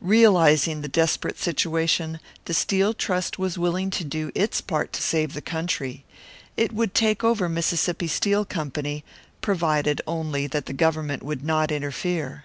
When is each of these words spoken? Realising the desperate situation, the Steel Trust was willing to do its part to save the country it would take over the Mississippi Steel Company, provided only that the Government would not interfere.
Realising 0.00 0.80
the 0.80 0.88
desperate 0.88 1.38
situation, 1.38 2.18
the 2.46 2.52
Steel 2.52 2.92
Trust 2.92 3.38
was 3.38 3.56
willing 3.56 3.90
to 3.90 4.02
do 4.02 4.32
its 4.34 4.60
part 4.60 4.92
to 4.94 5.00
save 5.02 5.34
the 5.34 5.40
country 5.40 6.04
it 6.56 6.72
would 6.72 6.94
take 6.94 7.22
over 7.22 7.44
the 7.44 7.48
Mississippi 7.50 8.08
Steel 8.08 8.44
Company, 8.44 9.04
provided 9.40 10.02
only 10.04 10.48
that 10.48 10.66
the 10.66 10.72
Government 10.72 11.22
would 11.22 11.44
not 11.44 11.70
interfere. 11.70 12.44